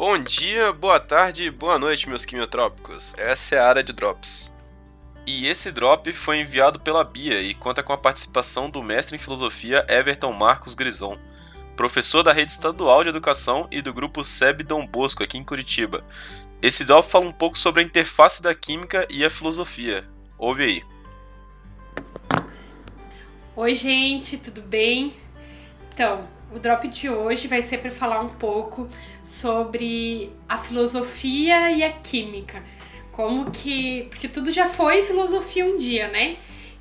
[0.00, 3.12] Bom dia, boa tarde, boa noite, meus quimiotrópicos.
[3.18, 4.56] Essa é a área de drops.
[5.26, 9.18] E esse drop foi enviado pela Bia e conta com a participação do mestre em
[9.18, 11.18] filosofia Everton Marcos Grison,
[11.76, 16.02] professor da rede estadual de educação e do grupo SEB Dom Bosco aqui em Curitiba.
[16.62, 20.08] Esse drop fala um pouco sobre a interface da química e a filosofia.
[20.38, 20.82] Ouve aí.
[23.54, 25.12] Oi, gente, tudo bem?
[25.92, 28.88] Então, o drop de hoje vai ser para falar um pouco
[29.22, 32.62] sobre a filosofia e a química.
[33.12, 34.06] Como que.
[34.10, 36.36] Porque tudo já foi filosofia um dia, né?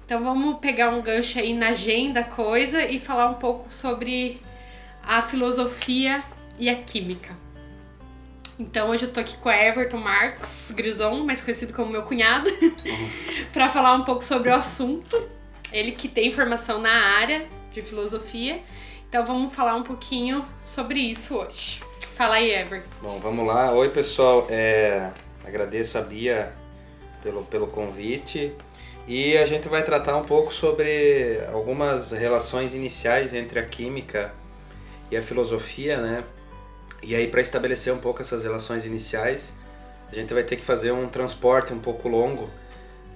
[0.05, 4.41] Então vamos pegar um gancho aí na agenda coisa e falar um pouco sobre
[5.03, 6.23] a filosofia
[6.58, 7.36] e a química.
[8.59, 12.49] Então hoje eu tô aqui com Everton Marcos Grison, mais conhecido como meu cunhado,
[13.53, 15.16] para falar um pouco sobre o assunto.
[15.72, 18.59] Ele que tem formação na área de filosofia
[19.09, 21.81] então vamos falar um pouquinho sobre isso hoje.
[22.13, 22.84] Fala aí, Ever.
[23.02, 23.72] Bom, vamos lá.
[23.72, 24.45] Oi, pessoal.
[24.52, 25.09] É,
[25.44, 26.53] agradeço a Bia
[27.23, 28.53] pelo, pelo convite.
[29.08, 34.31] E a gente vai tratar um pouco sobre algumas relações iniciais entre a química
[35.09, 36.23] e a filosofia, né?
[37.02, 39.58] E aí, para estabelecer um pouco essas relações iniciais,
[40.11, 42.48] a gente vai ter que fazer um transporte um pouco longo,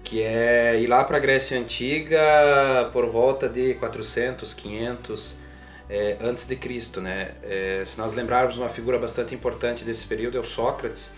[0.04, 5.44] que é ir lá para a Grécia Antiga por volta de 400, 500
[5.90, 7.32] é, antes de Cristo, né?
[7.44, 11.14] É, se nós lembrarmos uma figura bastante importante desse período é o Sócrates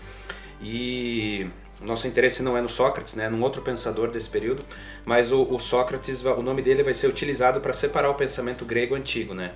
[0.60, 1.48] e
[1.80, 3.28] nosso interesse não é no Sócrates, né?
[3.28, 4.64] Num outro pensador desse período,
[5.04, 8.94] mas o, o Sócrates, o nome dele vai ser utilizado para separar o pensamento grego
[8.94, 9.52] antigo, né?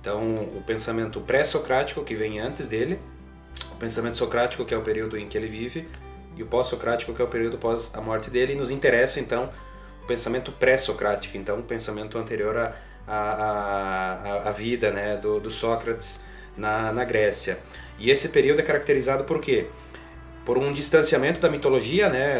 [0.00, 2.98] Então, o pensamento pré-socrático que vem antes dele,
[3.72, 5.88] o pensamento socrático que é o período em que ele vive
[6.36, 8.52] e o pós-socrático que é o período após a morte dele.
[8.52, 9.50] E nos interessa então
[10.08, 12.74] pensamento pré-socrático, então o pensamento anterior a,
[13.06, 16.24] a, a vida né, do, do Sócrates
[16.56, 17.58] na, na Grécia.
[17.98, 19.66] E esse período é caracterizado por quê?
[20.44, 22.38] Por um distanciamento da mitologia, né?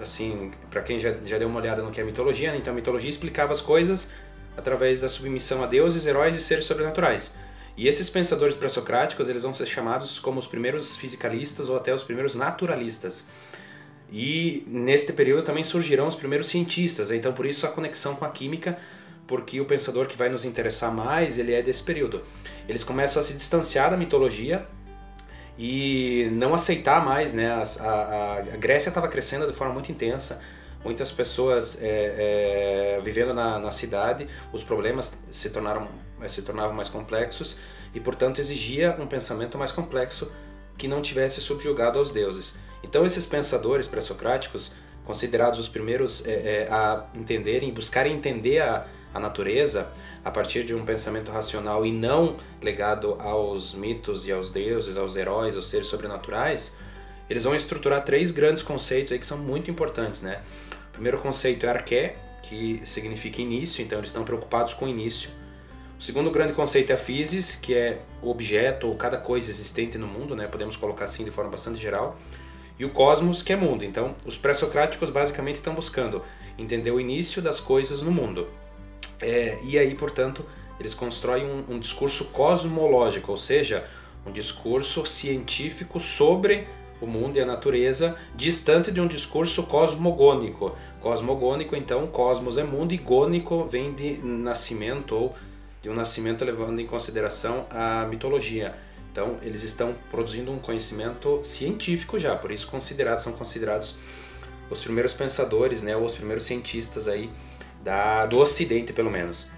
[0.00, 2.58] Assim, para quem já, já deu uma olhada no que é mitologia, né?
[2.58, 4.10] então a mitologia explicava as coisas
[4.56, 7.36] através da submissão a deuses, heróis e seres sobrenaturais.
[7.76, 12.02] E esses pensadores pré-socráticos, eles vão ser chamados como os primeiros fisicalistas ou até os
[12.02, 13.26] primeiros naturalistas.
[14.12, 17.16] E neste período também surgirão os primeiros cientistas, né?
[17.16, 18.76] então por isso a conexão com a química
[19.30, 22.20] porque o pensador que vai nos interessar mais, ele é desse período.
[22.68, 24.66] Eles começam a se distanciar da mitologia
[25.56, 27.48] e não aceitar mais, né?
[27.48, 30.40] A, a, a Grécia estava crescendo de forma muito intensa,
[30.84, 35.86] muitas pessoas é, é, vivendo na, na, cidade, os problemas se tornaram
[36.26, 37.58] se tornavam mais complexos
[37.94, 40.32] e, portanto, exigia um pensamento mais complexo
[40.76, 42.58] que não tivesse subjugado aos deuses.
[42.82, 44.74] Então, esses pensadores pré-socráticos,
[45.04, 49.88] considerados os primeiros é, é a entenderem, buscarem entender a a natureza
[50.24, 55.16] a partir de um pensamento racional e não ligado aos mitos e aos deuses, aos
[55.16, 56.76] heróis, aos seres sobrenaturais,
[57.28, 60.42] eles vão estruturar três grandes conceitos aí que são muito importantes, né?
[60.88, 65.30] O primeiro conceito é arqué, que significa início, então eles estão preocupados com o início.
[65.98, 69.98] O segundo grande conceito é a physis, que é o objeto ou cada coisa existente
[69.98, 70.46] no mundo, né?
[70.46, 72.16] Podemos colocar assim de forma bastante geral.
[72.80, 73.84] E o cosmos, que é mundo.
[73.84, 76.22] Então, os pré-socráticos basicamente estão buscando
[76.56, 78.48] entender o início das coisas no mundo.
[79.20, 80.46] É, e aí, portanto,
[80.78, 83.84] eles constroem um, um discurso cosmológico, ou seja,
[84.26, 86.66] um discurso científico sobre
[87.02, 90.74] o mundo e a natureza, distante de um discurso cosmogônico.
[91.02, 95.36] Cosmogônico, então, cosmos é mundo e gônico vem de nascimento ou
[95.82, 98.74] de um nascimento levando em consideração a mitologia.
[99.12, 103.96] Então, eles estão produzindo um conhecimento científico já, por isso considerados são considerados
[104.70, 107.28] os primeiros pensadores, né, ou os primeiros cientistas aí
[107.82, 109.50] da, do Ocidente, pelo menos.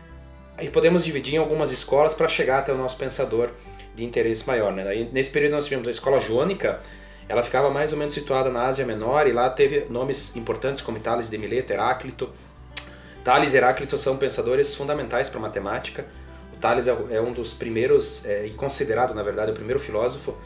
[0.57, 3.51] Aí podemos dividir em algumas escolas para chegar até o nosso pensador
[3.95, 4.73] de interesse maior.
[4.73, 4.87] Né?
[4.87, 6.81] Aí, nesse período nós tivemos a escola jônica,
[7.29, 10.99] ela ficava mais ou menos situada na Ásia Menor e lá teve nomes importantes como
[10.99, 12.31] Tales de Mileto, Heráclito.
[13.25, 16.07] Tales e Heráclito são pensadores fundamentais para a matemática.
[16.63, 20.37] Tales é, é um dos primeiros, é, e considerado na verdade o primeiro filósofo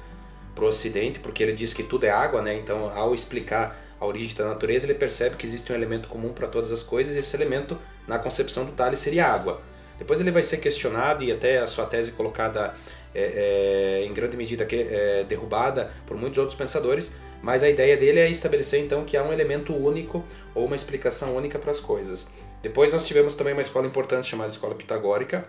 [0.54, 2.54] para o Ocidente, porque ele diz que tudo é água, né?
[2.54, 6.48] então ao explicar a origem da natureza, ele percebe que existe um elemento comum para
[6.48, 9.60] todas as coisas e esse elemento, na concepção do Tales, seria água.
[9.98, 12.74] Depois ele vai ser questionado e até a sua tese colocada
[13.14, 17.96] é, é, em grande medida que, é, derrubada por muitos outros pensadores, mas a ideia
[17.96, 20.24] dele é estabelecer então que há um elemento único
[20.54, 22.30] ou uma explicação única para as coisas.
[22.62, 25.46] Depois nós tivemos também uma escola importante chamada Escola Pitagórica,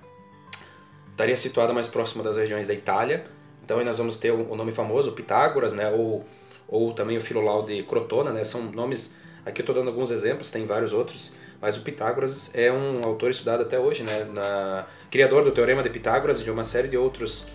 [1.18, 3.26] estaria situada mais próxima das regiões da Itália.
[3.66, 6.24] Então aí nós vamos ter o nome famoso, Pitágoras, né, ou
[6.68, 8.44] ou também o Filolau de Crotona, né?
[8.44, 9.16] São nomes,
[9.46, 13.32] aqui eu estou dando alguns exemplos, tem vários outros, mas o Pitágoras é um autor
[13.32, 14.26] estudado até hoje, né?
[14.26, 17.46] Na, criador do Teorema de Pitágoras e de uma série de outros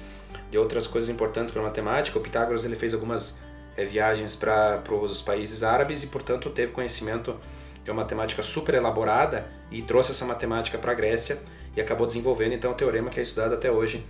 [0.51, 2.19] de outras coisas importantes para a matemática.
[2.19, 3.39] O Pitágoras ele fez algumas
[3.77, 7.37] é, viagens para os países árabes e, portanto, teve conhecimento
[7.85, 11.39] de uma matemática super elaborada e trouxe essa matemática para a Grécia
[11.77, 14.05] e acabou desenvolvendo então o teorema que é estudado até hoje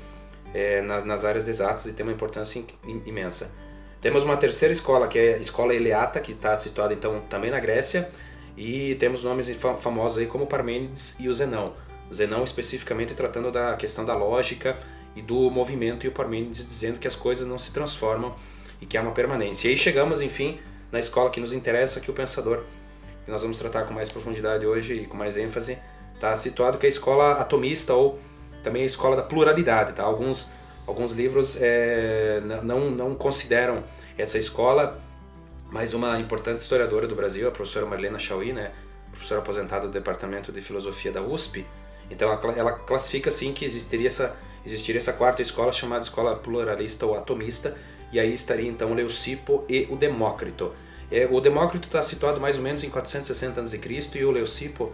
[0.55, 2.63] é, nas, nas áreas exatas e tem uma importância
[3.07, 3.55] imensa.
[4.01, 7.61] Temos uma terceira escola, que é a Escola Eleata, que está situada então também na
[7.61, 8.11] Grécia,
[8.57, 9.49] e temos nomes
[9.81, 11.75] famosos aí como Parmênides e o Zenão.
[12.11, 14.77] O Zenão especificamente tratando da questão da lógica
[15.15, 18.35] e do movimento, e o Parmênides dizendo que as coisas não se transformam
[18.81, 19.69] e que há uma permanência.
[19.69, 20.59] E aí chegamos, enfim,
[20.91, 22.65] na escola que nos interessa, que o pensador,
[23.25, 25.79] que nós vamos tratar com mais profundidade hoje e com mais ênfase,
[26.23, 28.17] está situado que é a escola atomista ou
[28.63, 29.93] também a escola da pluralidade.
[29.93, 30.05] Tá?
[30.05, 30.53] Alguns,
[30.87, 33.83] alguns livros é, não, não consideram
[34.17, 35.01] essa escola,
[35.71, 38.71] mas uma importante historiadora do Brasil, a professora Marlena Chauí, né,
[39.11, 41.67] professora aposentada do Departamento de Filosofia da USP,
[42.09, 47.17] então ela, classifica assim que existiria essa, existiria essa quarta escola chamada escola pluralista ou
[47.17, 47.77] atomista,
[48.13, 50.73] e aí estaria então Leucipo e o Demócrito.
[51.11, 53.81] É, o Demócrito está situado mais ou menos em 460 a.C.
[54.15, 54.93] e o Leucipo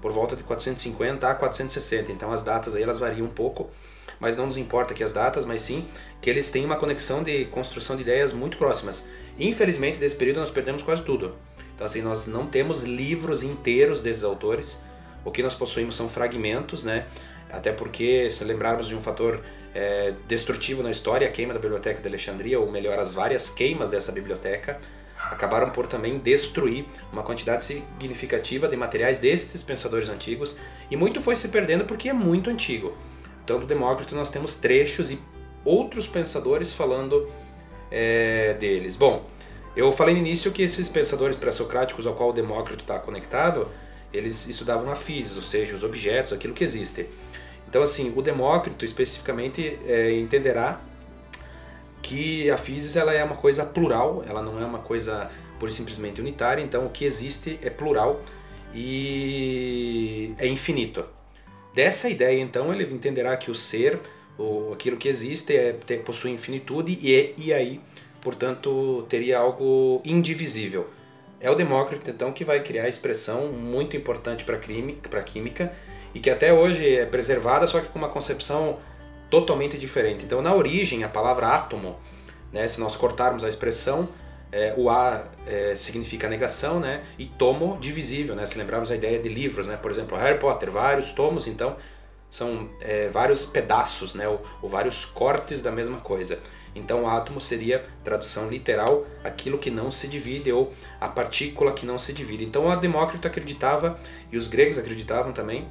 [0.00, 2.12] por volta de 450 a 460.
[2.12, 3.70] Então as datas aí elas variam um pouco,
[4.18, 5.86] mas não nos importa que as datas, mas sim
[6.20, 9.08] que eles têm uma conexão de construção de ideias muito próximas.
[9.38, 11.34] Infelizmente desse período nós perdemos quase tudo.
[11.74, 14.82] Então assim nós não temos livros inteiros desses autores.
[15.24, 17.06] O que nós possuímos são fragmentos, né?
[17.50, 19.42] Até porque se lembrarmos de um fator
[19.74, 23.88] é, destrutivo na história, a queima da biblioteca de Alexandria, ou melhor, as várias queimas
[23.88, 24.78] dessa biblioteca,
[25.30, 30.58] acabaram por também destruir uma quantidade significativa de materiais desses pensadores antigos
[30.90, 32.92] e muito foi se perdendo porque é muito antigo.
[33.46, 35.18] Do Demócrito nós temos trechos e
[35.64, 37.28] outros pensadores falando
[37.90, 38.96] é, deles.
[38.96, 39.24] Bom,
[39.76, 43.68] eu falei no início que esses pensadores pré-socráticos ao qual o Demócrito está conectado,
[44.12, 47.06] eles estudavam a física, ou seja, os objetos, aquilo que existe.
[47.68, 50.80] Então, assim, o Demócrito especificamente é, entenderá
[52.02, 56.20] que a physis ela é uma coisa plural, ela não é uma coisa por simplesmente
[56.20, 58.20] unitária, então o que existe é plural
[58.74, 61.04] e é infinito.
[61.74, 64.00] Dessa ideia, então, ele entenderá que o ser,
[64.38, 65.72] o, aquilo que existe, é,
[66.04, 67.80] possui infinitude e, e aí,
[68.20, 70.86] portanto, teria algo indivisível.
[71.40, 75.72] É o Demócrito, então, que vai criar a expressão muito importante para a química
[76.14, 78.78] e que até hoje é preservada, só que com uma concepção
[79.30, 80.24] totalmente diferente.
[80.24, 81.98] Então, na origem, a palavra átomo,
[82.52, 84.08] né, se nós cortarmos a expressão,
[84.52, 89.18] é, o A é, significa negação, né, e tomo divisível, né, se lembrarmos a ideia
[89.18, 91.76] de livros, né, por exemplo, Harry Potter, vários tomos, então
[92.28, 96.38] são é, vários pedaços, né, ou, ou, vários cortes da mesma coisa.
[96.74, 101.98] Então, átomo seria, tradução literal, aquilo que não se divide, ou a partícula que não
[101.98, 102.44] se divide.
[102.44, 103.98] Então, o Demócrito acreditava,
[104.30, 105.68] e os gregos acreditavam também,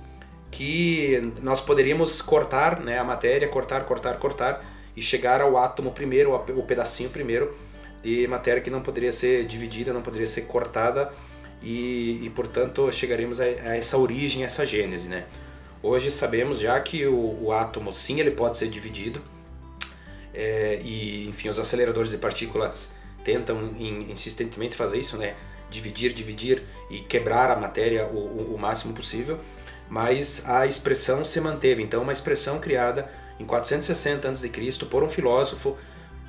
[0.52, 4.66] que nós poderíamos cortar né, a matéria, cortar, cortar, cortar
[4.96, 7.56] e chegar ao átomo primeiro, o pedacinho primeiro
[8.02, 11.12] de matéria que não poderia ser dividida, não poderia ser cortada
[11.62, 15.26] e, e portanto chegaremos a, a, essa origem, essa gênese, né?
[15.82, 19.22] Hoje sabemos já que o, o átomo sim ele pode ser dividido
[20.34, 22.94] é, e enfim os aceleradores de partículas
[23.24, 25.36] tentam in, insistentemente fazer isso, né?
[25.70, 29.40] Dividir, dividir e quebrar a matéria o, o, o máximo possível
[29.90, 31.82] mas a expressão se manteve.
[31.82, 33.10] Então, uma expressão criada
[33.40, 34.50] em 460 a.C.
[34.90, 35.78] por um filósofo.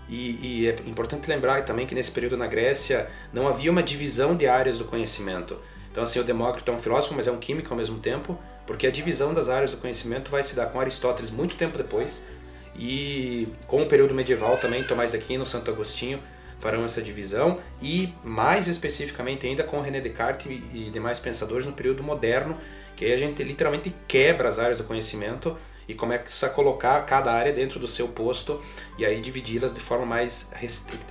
[0.08, 4.34] E, e, é importante lembrar também que nesse período na Grécia não havia uma divisão
[4.34, 5.56] de áreas do conhecimento.
[5.90, 8.86] Então, assim, o Demócrito é um filósofo, mas é um químico ao mesmo tempo, porque
[8.86, 12.26] a divisão das áreas do conhecimento vai se dar com Aristóteles muito tempo depois.
[12.74, 16.20] E com o período medieval também, Tomás de Aquino, Santo Agostinho
[16.60, 22.02] farão essa divisão e mais especificamente ainda com René Descartes e demais pensadores no período
[22.02, 22.56] moderno,
[23.00, 25.56] que aí a gente literalmente quebra as áreas do conhecimento
[25.88, 28.60] e começa a colocar cada área dentro do seu posto
[28.98, 30.52] e aí dividi-las de forma mais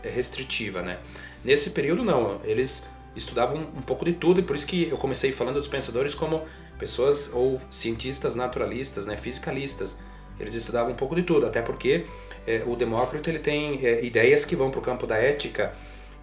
[0.03, 0.99] restritiva, né?
[1.43, 5.31] Nesse período não, eles estudavam um pouco de tudo e por isso que eu comecei
[5.31, 6.43] falando dos pensadores como
[6.77, 9.99] pessoas ou cientistas naturalistas, né, fisicalistas.
[10.39, 12.05] Eles estudavam um pouco de tudo, até porque
[12.45, 15.73] é, o Demócrito ele tem é, ideias que vão para o campo da ética.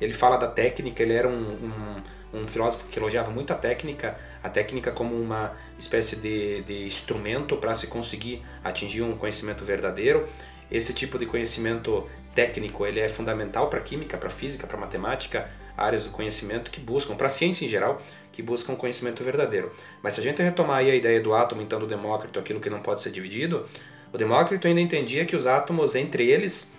[0.01, 2.03] Ele fala da técnica, ele era um, um
[2.33, 7.57] um filósofo que elogiava muito a técnica, a técnica como uma espécie de, de instrumento
[7.57, 10.29] para se conseguir atingir um conhecimento verdadeiro.
[10.71, 16.05] Esse tipo de conhecimento técnico ele é fundamental para química, para física, para matemática, áreas
[16.05, 18.01] do conhecimento que buscam, para a ciência em geral,
[18.33, 19.71] que buscam conhecimento verdadeiro.
[20.03, 22.69] Mas se a gente retomar aí a ideia do átomo, então do Demócrito, aquilo que
[22.69, 23.65] não pode ser dividido,
[24.13, 26.73] o Demócrito ainda entendia que os átomos entre eles,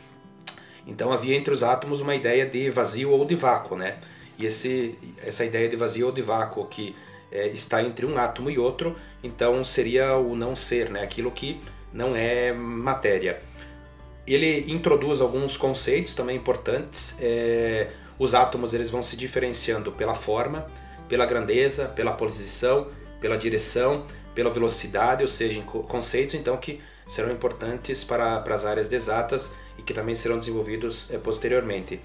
[0.85, 3.97] então havia entre os átomos uma ideia de vazio ou de vácuo, né?
[4.37, 6.95] E esse, essa ideia de vazio ou de vácuo que
[7.31, 11.01] é, está entre um átomo e outro, então seria o não ser, né?
[11.03, 11.59] aquilo que
[11.91, 13.41] não é matéria.
[14.25, 17.17] ele introduz alguns conceitos também importantes.
[17.19, 17.89] É,
[18.19, 20.67] os átomos eles vão se diferenciando pela forma,
[21.07, 22.87] pela grandeza, pela posição,
[23.19, 24.03] pela direção,
[24.35, 29.81] pela velocidade, ou seja, conceitos então que serão importantes para, para as áreas exatas e
[29.81, 31.99] que também serão desenvolvidos é, posteriormente.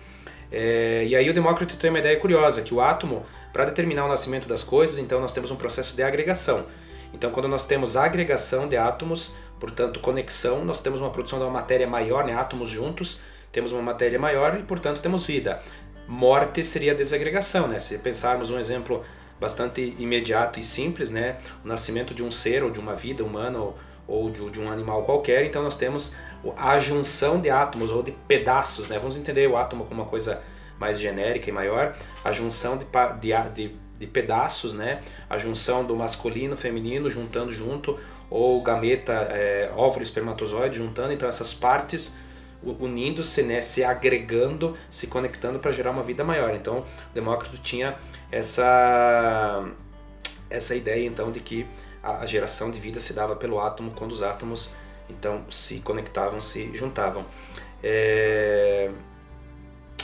[0.53, 4.09] É, e aí o Demócrito tem uma ideia curiosa, que o átomo, para determinar o
[4.09, 6.67] nascimento das coisas, então nós temos um processo de agregação.
[7.15, 11.51] Então quando nós temos agregação de átomos, portanto conexão, nós temos uma produção de uma
[11.51, 15.61] matéria maior, né, átomos juntos, temos uma matéria maior e portanto temos vida.
[16.07, 17.79] Morte seria desagregação, né?
[17.79, 19.05] Se pensarmos um exemplo
[19.39, 21.37] bastante imediato e simples, né?
[21.65, 24.71] O nascimento de um ser ou de uma vida humana ou, ou de, de, um
[24.71, 26.17] animal qualquer, então nós temos
[26.57, 28.99] a junção de átomos ou de pedaços, né?
[28.99, 30.43] Vamos entender o átomo como uma coisa
[30.79, 31.95] mais genérica e maior,
[32.25, 32.85] a junção de,
[33.21, 35.01] de, de, de pedaços, né?
[35.31, 41.55] A junção do masculino, feminino juntando junto, ou gameta, é, óvulo, espermatozoide juntando, então essas
[41.55, 42.17] partes
[42.65, 46.55] unindo-se, né, se agregando, se conectando para gerar uma vida maior.
[46.55, 47.97] Então, Demócrito tinha
[48.31, 49.69] essa
[50.49, 51.67] essa ideia então de que
[52.03, 54.75] a geração de vida se dava pelo átomo quando os átomos
[55.13, 57.25] então se conectavam, se juntavam.
[57.83, 58.91] É...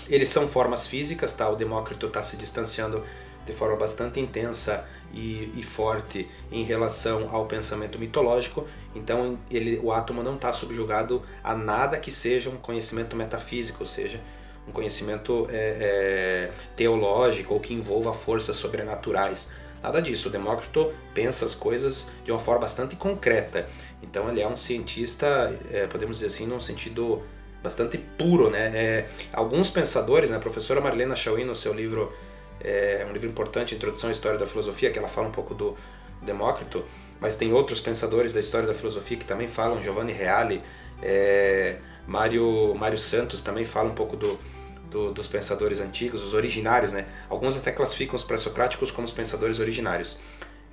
[0.08, 1.48] Eles são formas físicas, tá?
[1.48, 3.04] O Demócrito está se distanciando
[3.44, 8.66] de forma bastante intensa e, e, forte em relação ao pensamento mitológico.
[8.94, 13.86] Então ele, o átomo não está subjugado a nada que seja um conhecimento metafísico, ou
[13.86, 14.20] seja,
[14.66, 19.50] um conhecimento é, é, teológico ou que envolva forças sobrenaturais.
[19.82, 20.28] Nada disso.
[20.28, 23.66] O Demócrito pensa as coisas de uma forma bastante concreta.
[24.02, 27.23] Então ele é um cientista, é, podemos dizer assim, num sentido
[27.62, 28.73] bastante puro, né?
[28.75, 30.37] É, alguns pensadores, né?
[30.37, 32.12] A professora Marlena Chauí, no seu livro
[32.61, 35.76] é um livro importante, Introdução à História da Filosofia, que ela fala um pouco do
[36.23, 36.85] Demócrito,
[37.20, 40.61] mas tem outros pensadores da história da filosofia que também falam, Giovanni Reale,
[41.00, 44.38] é, Mário, Mário Santos também fala um pouco do,
[44.90, 47.07] do, dos pensadores antigos, os originários, né?
[47.28, 50.18] Alguns até classificam os pré-socráticos como os pensadores originários.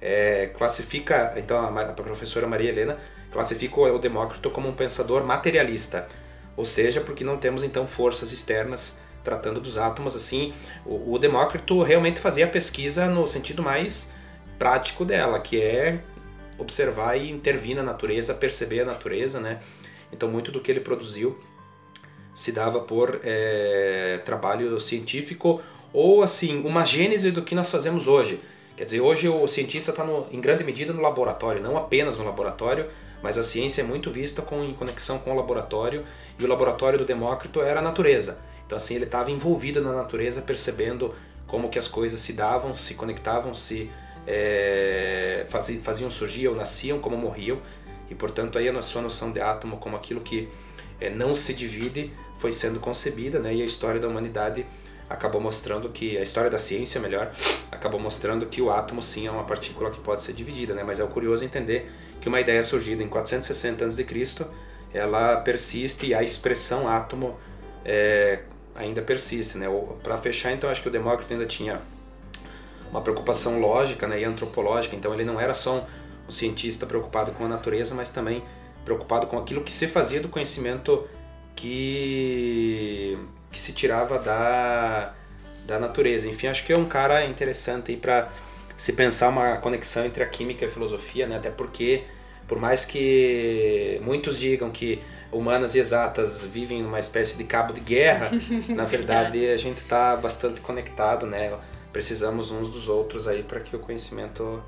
[0.01, 2.97] É, classifica, então a, a professora Maria Helena
[3.31, 6.07] classifica o Demócrito como um pensador materialista,
[6.55, 10.53] ou seja, porque não temos então forças externas tratando dos átomos assim.
[10.85, 14.13] O, o Demócrito realmente fazia a pesquisa no sentido mais
[14.57, 15.99] prático dela, que é
[16.57, 19.59] observar e intervir na natureza, perceber a natureza, né?
[20.11, 21.37] Então muito do que ele produziu
[22.35, 25.61] se dava por é, trabalho científico
[25.93, 28.41] ou assim uma gênese do que nós fazemos hoje.
[28.75, 32.87] Quer dizer, hoje o cientista está em grande medida no laboratório, não apenas no laboratório,
[33.23, 36.03] mas a ciência é muito vista com, em conexão com o laboratório
[36.37, 38.37] e o laboratório do Demócrito era a natureza.
[38.65, 41.15] Então assim ele estava envolvido na natureza, percebendo
[41.47, 43.89] como que as coisas se davam, se conectavam, se
[44.27, 45.45] é,
[45.81, 47.59] faziam, surgir ou nasciam, como morriam.
[48.09, 50.49] E portanto aí a sua noção de átomo como aquilo que
[50.99, 53.53] é, não se divide foi sendo concebida, né?
[53.53, 54.65] E a história da humanidade
[55.09, 57.31] acabou mostrando que a história da ciência, melhor,
[57.71, 60.83] acabou mostrando que o átomo sim é uma partícula que pode ser dividida, né?
[60.83, 64.05] Mas é curioso entender que uma ideia surgida em 460 a.C.,
[64.93, 67.37] ela persiste e a expressão átomo
[67.83, 68.39] é,
[68.75, 69.67] ainda persiste, né?
[70.01, 71.81] Para fechar, então, acho que o Demócrito ainda tinha
[72.89, 75.83] uma preocupação lógica né, e antropológica, então ele não era só um,
[76.29, 78.41] um cientista preocupado com a natureza, mas também
[78.85, 81.05] preocupado com aquilo que se fazia do conhecimento
[81.55, 83.17] que,
[83.51, 85.13] que se tirava da,
[85.65, 86.29] da natureza.
[86.29, 88.31] Enfim, acho que é um cara interessante para
[88.77, 91.37] se pensar uma conexão entre a química e a filosofia, né?
[91.37, 92.03] até porque,
[92.47, 95.01] por mais que muitos digam que
[95.31, 98.31] humanas e exatas vivem numa espécie de cabo de guerra,
[98.69, 101.57] na verdade a gente está bastante conectado, né?
[101.91, 104.61] Precisamos uns dos outros aí para que o conhecimento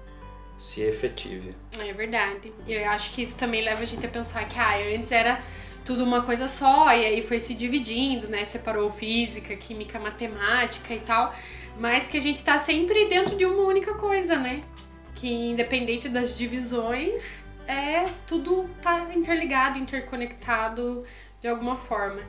[0.58, 1.56] se efetive.
[1.80, 2.52] É verdade.
[2.66, 5.42] E eu acho que isso também leva a gente a pensar que ah, antes era
[5.86, 8.44] tudo uma coisa só e aí foi se dividindo, né?
[8.44, 11.34] Separou física, química, matemática e tal,
[11.80, 14.64] mas que a gente tá sempre dentro de uma única coisa, né?
[15.16, 21.04] Que independente das divisões, é tudo tá interligado, interconectado
[21.40, 22.22] de alguma forma.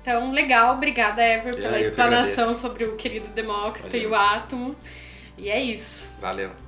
[0.00, 4.02] Então, legal, obrigada, Ever, pela explanação sobre o querido Demócrito Valeu.
[4.02, 4.76] e o átomo.
[5.38, 6.08] E é isso.
[6.20, 6.63] Valeu.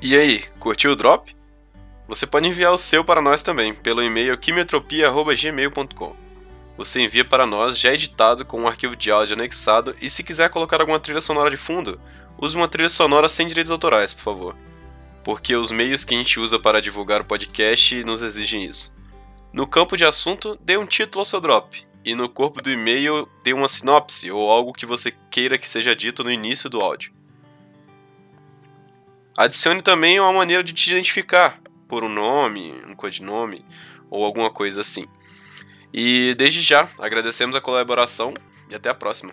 [0.00, 1.36] E aí, curtiu o drop?
[2.08, 6.30] Você pode enviar o seu para nós também, pelo e-mail quimiotropia.gmail.com
[6.80, 10.48] você envia para nós já editado com um arquivo de áudio anexado e se quiser
[10.48, 12.00] colocar alguma trilha sonora de fundo,
[12.38, 14.56] use uma trilha sonora sem direitos autorais, por favor.
[15.22, 18.96] Porque os meios que a gente usa para divulgar o podcast nos exigem isso.
[19.52, 23.28] No campo de assunto, dê um título ao seu drop, e no corpo do e-mail
[23.44, 27.12] dê uma sinopse ou algo que você queira que seja dito no início do áudio.
[29.36, 33.64] Adicione também uma maneira de te identificar por um nome, um codinome
[34.10, 35.06] ou alguma coisa assim.
[35.92, 38.32] E desde já agradecemos a colaboração
[38.70, 39.32] e até a próxima.